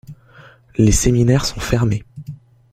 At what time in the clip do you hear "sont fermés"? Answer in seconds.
1.45-2.03